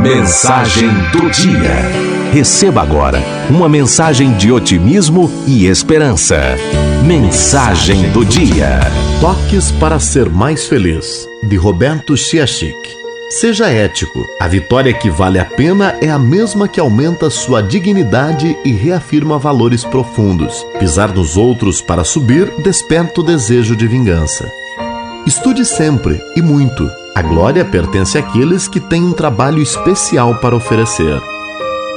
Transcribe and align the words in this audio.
Mensagem 0.00 0.88
do 1.12 1.28
dia. 1.30 2.32
Receba 2.32 2.80
agora 2.80 3.22
uma 3.50 3.68
mensagem 3.68 4.32
de 4.32 4.50
otimismo 4.50 5.30
e 5.46 5.66
esperança. 5.66 6.56
Mensagem 7.04 8.10
do 8.10 8.24
dia. 8.24 8.80
Toques 9.20 9.70
para 9.72 10.00
ser 10.00 10.30
mais 10.30 10.66
feliz, 10.66 11.28
de 11.42 11.56
Roberto 11.56 12.16
Chiachik. 12.16 12.74
Seja 13.28 13.68
ético. 13.68 14.26
A 14.40 14.48
vitória 14.48 14.94
que 14.94 15.10
vale 15.10 15.38
a 15.38 15.44
pena 15.44 15.94
é 16.00 16.08
a 16.08 16.18
mesma 16.18 16.66
que 16.66 16.80
aumenta 16.80 17.28
sua 17.28 17.62
dignidade 17.62 18.56
e 18.64 18.72
reafirma 18.72 19.38
valores 19.38 19.84
profundos. 19.84 20.66
Pisar 20.78 21.12
nos 21.12 21.36
outros 21.36 21.82
para 21.82 22.02
subir 22.02 22.50
desperta 22.62 23.20
o 23.20 23.24
desejo 23.24 23.76
de 23.76 23.86
vingança. 23.86 24.50
Estude 25.26 25.66
sempre 25.66 26.18
e 26.34 26.40
muito. 26.40 27.01
A 27.14 27.20
glória 27.20 27.62
pertence 27.62 28.16
àqueles 28.16 28.66
que 28.66 28.80
têm 28.80 29.02
um 29.02 29.12
trabalho 29.12 29.60
especial 29.60 30.36
para 30.36 30.56
oferecer. 30.56 31.20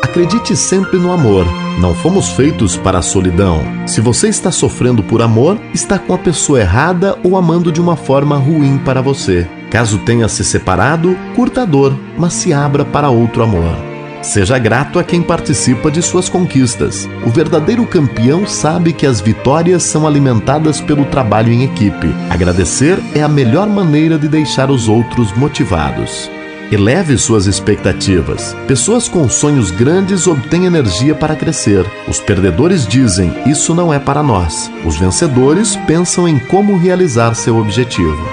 Acredite 0.04 0.58
sempre 0.58 1.00
no 1.00 1.12
amor. 1.14 1.46
Não 1.80 1.96
fomos 1.96 2.30
feitos 2.32 2.76
para 2.76 3.00
a 3.00 3.02
solidão. 3.02 3.62
Se 3.88 4.02
você 4.02 4.28
está 4.28 4.52
sofrendo 4.52 5.02
por 5.02 5.22
amor, 5.22 5.58
está 5.74 5.98
com 5.98 6.14
a 6.14 6.18
pessoa 6.18 6.60
errada 6.60 7.18
ou 7.24 7.38
amando 7.38 7.72
de 7.72 7.80
uma 7.80 7.96
forma 7.96 8.36
ruim 8.36 8.78
para 8.78 9.02
você. 9.02 9.48
Caso 9.72 10.00
tenha 10.00 10.28
se 10.28 10.44
separado, 10.44 11.18
curta 11.34 11.62
a 11.62 11.66
dor, 11.66 11.98
mas 12.18 12.34
se 12.34 12.54
abra 12.54 12.84
para 12.84 13.10
outro 13.10 13.42
amor. 13.42 13.85
Seja 14.26 14.58
grato 14.58 14.98
a 14.98 15.04
quem 15.04 15.22
participa 15.22 15.92
de 15.92 16.02
suas 16.02 16.28
conquistas. 16.28 17.08
O 17.24 17.30
verdadeiro 17.30 17.86
campeão 17.86 18.46
sabe 18.48 18.92
que 18.92 19.06
as 19.06 19.22
vitórias 19.22 19.84
são 19.84 20.08
alimentadas 20.08 20.82
pelo 20.82 21.06
trabalho 21.06 21.54
em 21.54 21.64
equipe. 21.64 22.08
Agradecer 22.30 22.98
é 23.14 23.22
a 23.22 23.30
melhor 23.30 23.68
maneira 23.68 24.18
de 24.18 24.28
deixar 24.28 24.72
os 24.72 24.90
outros 24.90 25.32
motivados. 25.38 26.30
Eleve 26.72 27.16
suas 27.20 27.46
expectativas. 27.46 28.56
Pessoas 28.68 29.08
com 29.08 29.30
sonhos 29.30 29.70
grandes 29.70 30.26
obtêm 30.26 30.66
energia 30.66 31.14
para 31.14 31.36
crescer. 31.36 31.86
Os 32.08 32.20
perdedores 32.20 32.88
dizem: 32.88 33.32
Isso 33.46 33.76
não 33.76 33.94
é 33.94 34.00
para 34.00 34.24
nós. 34.24 34.72
Os 34.84 34.98
vencedores 34.98 35.76
pensam 35.86 36.28
em 36.28 36.40
como 36.40 36.76
realizar 36.78 37.36
seu 37.36 37.58
objetivo. 37.58 38.28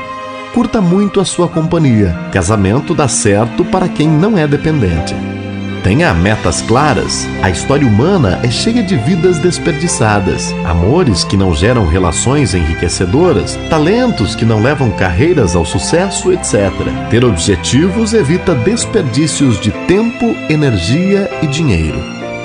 Curta 0.54 0.80
muito 0.80 1.20
a 1.20 1.24
sua 1.24 1.48
companhia. 1.48 2.18
Casamento 2.32 2.94
dá 2.94 3.06
certo 3.06 3.62
para 3.62 3.88
quem 3.88 4.08
não 4.08 4.38
é 4.38 4.48
dependente. 4.48 5.14
Tenha 5.82 6.14
metas 6.14 6.62
claras. 6.62 7.26
A 7.42 7.50
história 7.50 7.86
humana 7.86 8.38
é 8.44 8.50
cheia 8.50 8.84
de 8.84 8.96
vidas 8.96 9.38
desperdiçadas, 9.38 10.54
amores 10.64 11.24
que 11.24 11.36
não 11.36 11.52
geram 11.52 11.86
relações 11.86 12.54
enriquecedoras, 12.54 13.58
talentos 13.68 14.36
que 14.36 14.44
não 14.44 14.62
levam 14.62 14.92
carreiras 14.92 15.56
ao 15.56 15.64
sucesso, 15.64 16.32
etc. 16.32 16.70
Ter 17.10 17.24
objetivos 17.24 18.14
evita 18.14 18.54
desperdícios 18.54 19.60
de 19.60 19.72
tempo, 19.88 20.36
energia 20.48 21.28
e 21.42 21.48
dinheiro. 21.48 21.98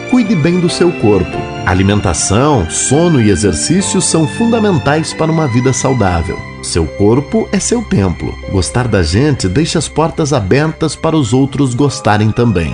Cuide 0.10 0.36
bem 0.36 0.60
do 0.60 0.70
seu 0.70 0.92
corpo. 0.94 1.38
Alimentação, 1.64 2.68
sono 2.70 3.22
e 3.22 3.30
exercício 3.30 4.02
são 4.02 4.28
fundamentais 4.28 5.14
para 5.14 5.32
uma 5.32 5.48
vida 5.48 5.72
saudável. 5.74 6.40
Seu 6.64 6.88
corpo 6.88 7.48
é 7.52 7.60
seu 7.60 7.84
templo. 7.84 8.34
Gostar 8.52 8.88
da 8.88 9.04
gente 9.04 9.48
deixa 9.48 9.78
as 9.78 9.88
portas 9.88 10.34
abertas 10.34 10.96
para 10.96 11.16
os 11.16 11.34
outros 11.34 11.76
gostarem 11.76 12.32
também. 12.32 12.74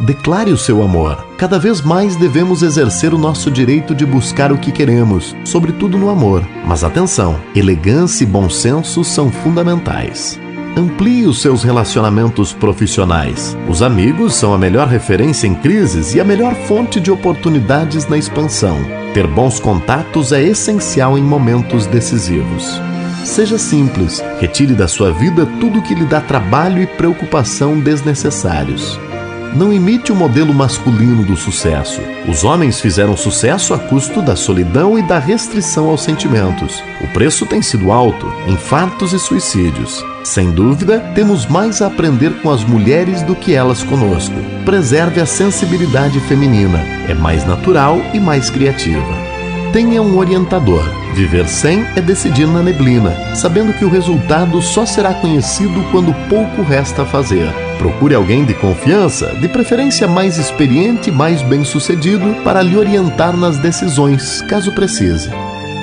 Declare 0.00 0.52
o 0.52 0.56
seu 0.56 0.80
amor. 0.80 1.26
Cada 1.36 1.58
vez 1.58 1.80
mais 1.80 2.14
devemos 2.14 2.62
exercer 2.62 3.12
o 3.12 3.18
nosso 3.18 3.50
direito 3.50 3.94
de 3.96 4.06
buscar 4.06 4.52
o 4.52 4.58
que 4.58 4.70
queremos, 4.70 5.34
sobretudo 5.44 5.98
no 5.98 6.08
amor. 6.08 6.46
Mas 6.64 6.84
atenção, 6.84 7.36
elegância 7.54 8.22
e 8.22 8.26
bom 8.26 8.48
senso 8.48 9.02
são 9.02 9.30
fundamentais. 9.30 10.38
Amplie 10.76 11.26
os 11.26 11.42
seus 11.42 11.64
relacionamentos 11.64 12.52
profissionais. 12.52 13.56
Os 13.68 13.82
amigos 13.82 14.34
são 14.34 14.54
a 14.54 14.58
melhor 14.58 14.86
referência 14.86 15.48
em 15.48 15.54
crises 15.54 16.14
e 16.14 16.20
a 16.20 16.24
melhor 16.24 16.54
fonte 16.54 17.00
de 17.00 17.10
oportunidades 17.10 18.06
na 18.06 18.16
expansão. 18.16 18.78
Ter 19.12 19.26
bons 19.26 19.58
contatos 19.58 20.30
é 20.30 20.40
essencial 20.40 21.18
em 21.18 21.22
momentos 21.22 21.86
decisivos. 21.86 22.80
Seja 23.24 23.58
simples, 23.58 24.22
retire 24.38 24.74
da 24.74 24.86
sua 24.86 25.10
vida 25.10 25.44
tudo 25.58 25.82
que 25.82 25.94
lhe 25.94 26.04
dá 26.04 26.20
trabalho 26.20 26.80
e 26.80 26.86
preocupação 26.86 27.80
desnecessários. 27.80 28.98
Não 29.54 29.72
imite 29.72 30.12
o 30.12 30.16
modelo 30.16 30.52
masculino 30.52 31.24
do 31.24 31.36
sucesso. 31.36 32.00
Os 32.28 32.44
homens 32.44 32.80
fizeram 32.80 33.16
sucesso 33.16 33.72
a 33.72 33.78
custo 33.78 34.20
da 34.20 34.36
solidão 34.36 34.98
e 34.98 35.02
da 35.02 35.18
restrição 35.18 35.88
aos 35.88 36.02
sentimentos. 36.02 36.82
O 37.00 37.06
preço 37.08 37.46
tem 37.46 37.62
sido 37.62 37.90
alto 37.90 38.26
infartos 38.46 39.12
e 39.12 39.18
suicídios. 39.18 40.04
Sem 40.22 40.50
dúvida, 40.50 41.00
temos 41.14 41.46
mais 41.46 41.80
a 41.80 41.86
aprender 41.86 42.40
com 42.42 42.50
as 42.50 42.62
mulheres 42.62 43.22
do 43.22 43.34
que 43.34 43.54
elas 43.54 43.82
conosco. 43.82 44.34
Preserve 44.64 45.20
a 45.20 45.26
sensibilidade 45.26 46.20
feminina. 46.20 46.78
É 47.08 47.14
mais 47.14 47.46
natural 47.46 47.98
e 48.12 48.20
mais 48.20 48.50
criativa. 48.50 49.14
Tenha 49.72 50.02
um 50.02 50.16
orientador. 50.18 50.82
Viver 51.14 51.48
sem 51.48 51.84
é 51.96 52.00
decidir 52.00 52.46
na 52.46 52.62
neblina, 52.62 53.34
sabendo 53.34 53.72
que 53.72 53.84
o 53.84 53.90
resultado 53.90 54.60
só 54.62 54.86
será 54.86 55.14
conhecido 55.14 55.82
quando 55.90 56.14
pouco 56.28 56.62
resta 56.62 57.02
a 57.02 57.06
fazer. 57.06 57.67
Procure 57.78 58.14
alguém 58.14 58.44
de 58.44 58.54
confiança, 58.54 59.34
de 59.40 59.48
preferência 59.48 60.08
mais 60.08 60.36
experiente 60.36 61.10
e 61.10 61.12
mais 61.12 61.42
bem-sucedido, 61.42 62.34
para 62.42 62.60
lhe 62.60 62.76
orientar 62.76 63.36
nas 63.36 63.56
decisões, 63.58 64.42
caso 64.42 64.74
precise. 64.74 65.30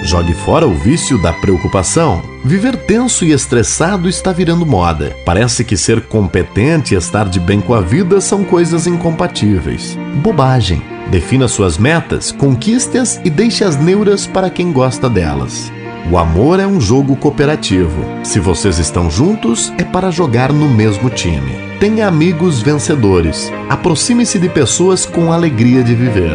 Jogue 0.03 0.33
fora 0.33 0.67
o 0.67 0.73
vício 0.75 1.19
da 1.19 1.33
preocupação. 1.33 2.21
Viver 2.43 2.75
tenso 2.75 3.25
e 3.25 3.31
estressado 3.31 4.07
está 4.07 4.31
virando 4.31 4.65
moda. 4.65 5.15
Parece 5.25 5.63
que 5.63 5.75
ser 5.75 6.01
competente 6.01 6.93
e 6.93 6.97
estar 6.97 7.27
de 7.27 7.39
bem 7.39 7.59
com 7.59 7.73
a 7.73 7.81
vida 7.81 8.21
são 8.21 8.43
coisas 8.43 8.85
incompatíveis. 8.85 9.97
Bobagem. 10.21 10.81
Defina 11.09 11.47
suas 11.47 11.77
metas, 11.77 12.31
conquiste-as 12.31 13.19
e 13.23 13.29
deixe 13.29 13.63
as 13.63 13.77
neuras 13.77 14.27
para 14.27 14.49
quem 14.49 14.71
gosta 14.71 15.09
delas. 15.09 15.71
O 16.11 16.19
amor 16.19 16.59
é 16.59 16.67
um 16.67 16.79
jogo 16.79 17.15
cooperativo. 17.15 18.05
Se 18.23 18.39
vocês 18.39 18.77
estão 18.77 19.09
juntos, 19.09 19.73
é 19.77 19.83
para 19.83 20.11
jogar 20.11 20.53
no 20.53 20.69
mesmo 20.69 21.09
time. 21.09 21.74
Tenha 21.85 22.07
amigos 22.07 22.63
vencedores. 22.63 23.53
Aproxime-se 23.69 24.39
de 24.39 24.49
pessoas 24.49 25.05
com 25.05 25.31
alegria 25.31 25.83
de 25.83 25.93
viver. 25.93 26.31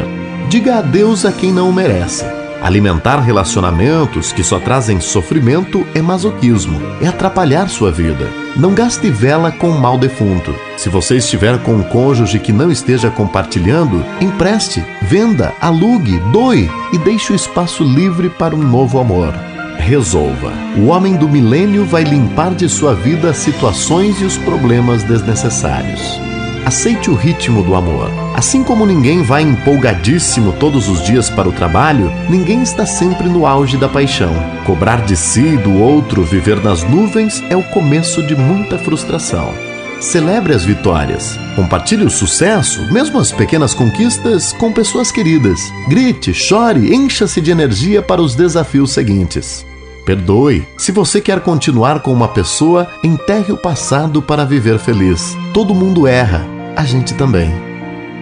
Diga 0.48 0.78
adeus 0.78 1.24
a 1.24 1.32
quem 1.32 1.52
não 1.52 1.68
o 1.68 1.72
merece. 1.72 2.24
Alimentar 2.62 3.18
relacionamentos 3.18 4.30
que 4.30 4.44
só 4.44 4.60
trazem 4.60 5.00
sofrimento 5.00 5.84
é 5.92 6.00
masoquismo, 6.00 6.80
é 7.02 7.08
atrapalhar 7.08 7.68
sua 7.68 7.90
vida. 7.90 8.30
Não 8.54 8.74
gaste 8.74 9.10
vela 9.10 9.50
com 9.50 9.70
mal 9.70 9.98
defunto. 9.98 10.54
Se 10.76 10.88
você 10.88 11.16
estiver 11.16 11.60
com 11.64 11.72
um 11.72 11.82
cônjuge 11.82 12.38
que 12.38 12.52
não 12.52 12.70
esteja 12.70 13.10
compartilhando, 13.10 14.04
empreste, 14.20 14.84
venda, 15.02 15.52
alugue, 15.60 16.20
doe 16.32 16.70
e 16.92 16.98
deixe 16.98 17.32
o 17.32 17.36
espaço 17.36 17.82
livre 17.82 18.30
para 18.30 18.54
um 18.54 18.62
novo 18.62 19.00
amor. 19.00 19.49
Resolva. 19.80 20.52
O 20.76 20.86
homem 20.86 21.16
do 21.16 21.28
milênio 21.28 21.84
vai 21.84 22.04
limpar 22.04 22.54
de 22.54 22.68
sua 22.68 22.94
vida 22.94 23.30
as 23.30 23.38
situações 23.38 24.20
e 24.20 24.24
os 24.24 24.36
problemas 24.36 25.02
desnecessários. 25.02 26.20
Aceite 26.64 27.10
o 27.10 27.14
ritmo 27.14 27.62
do 27.62 27.74
amor. 27.74 28.10
Assim 28.34 28.62
como 28.62 28.86
ninguém 28.86 29.22
vai 29.22 29.42
empolgadíssimo 29.42 30.52
todos 30.52 30.88
os 30.88 31.02
dias 31.02 31.30
para 31.30 31.48
o 31.48 31.52
trabalho, 31.52 32.12
ninguém 32.28 32.62
está 32.62 32.84
sempre 32.84 33.28
no 33.28 33.46
auge 33.46 33.76
da 33.76 33.88
paixão. 33.88 34.32
Cobrar 34.64 35.04
de 35.04 35.16
si 35.16 35.40
e 35.40 35.56
do 35.56 35.80
outro 35.80 36.22
viver 36.22 36.62
nas 36.62 36.84
nuvens 36.84 37.42
é 37.48 37.56
o 37.56 37.62
começo 37.70 38.22
de 38.22 38.36
muita 38.36 38.78
frustração. 38.78 39.52
Celebre 40.00 40.54
as 40.54 40.64
vitórias. 40.64 41.38
Compartilhe 41.56 42.04
o 42.04 42.10
sucesso, 42.10 42.90
mesmo 42.92 43.18
as 43.18 43.32
pequenas 43.32 43.74
conquistas, 43.74 44.52
com 44.52 44.72
pessoas 44.72 45.10
queridas. 45.10 45.60
Grite, 45.88 46.32
chore, 46.32 46.94
encha-se 46.94 47.40
de 47.40 47.50
energia 47.50 48.00
para 48.00 48.22
os 48.22 48.34
desafios 48.34 48.92
seguintes. 48.92 49.66
Perdoe. 50.04 50.66
Se 50.76 50.92
você 50.92 51.20
quer 51.20 51.40
continuar 51.40 52.00
com 52.00 52.12
uma 52.12 52.28
pessoa, 52.28 52.88
enterre 53.04 53.52
o 53.52 53.56
passado 53.56 54.20
para 54.20 54.44
viver 54.44 54.78
feliz. 54.78 55.36
Todo 55.52 55.74
mundo 55.74 56.06
erra, 56.06 56.44
a 56.76 56.84
gente 56.84 57.14
também. 57.14 57.50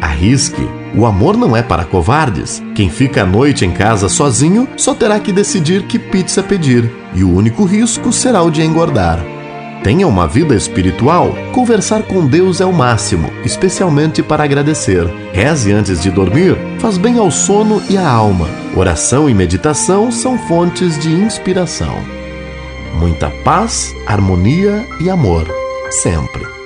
Arrisque. 0.00 0.68
O 0.94 1.04
amor 1.04 1.36
não 1.36 1.56
é 1.56 1.62
para 1.62 1.84
covardes. 1.84 2.62
Quem 2.74 2.88
fica 2.88 3.22
à 3.22 3.26
noite 3.26 3.64
em 3.64 3.70
casa 3.70 4.08
sozinho 4.08 4.68
só 4.76 4.94
terá 4.94 5.20
que 5.20 5.32
decidir 5.32 5.82
que 5.82 5.98
pizza 5.98 6.42
pedir, 6.42 6.90
e 7.14 7.22
o 7.22 7.34
único 7.34 7.64
risco 7.64 8.12
será 8.12 8.42
o 8.42 8.50
de 8.50 8.62
engordar. 8.62 9.20
Tenha 9.82 10.06
uma 10.06 10.26
vida 10.26 10.54
espiritual. 10.54 11.34
Conversar 11.52 12.02
com 12.02 12.26
Deus 12.26 12.60
é 12.60 12.66
o 12.66 12.72
máximo, 12.72 13.30
especialmente 13.44 14.22
para 14.22 14.44
agradecer. 14.44 15.06
Reze 15.32 15.72
antes 15.72 16.02
de 16.02 16.10
dormir, 16.10 16.56
faz 16.78 16.98
bem 16.98 17.18
ao 17.18 17.30
sono 17.30 17.82
e 17.88 17.96
à 17.96 18.08
alma. 18.08 18.48
Oração 18.76 19.30
e 19.30 19.34
meditação 19.34 20.10
são 20.10 20.38
fontes 20.38 20.98
de 20.98 21.10
inspiração. 21.10 21.94
Muita 22.98 23.30
paz, 23.44 23.94
harmonia 24.06 24.84
e 25.00 25.08
amor, 25.08 25.46
sempre. 25.90 26.57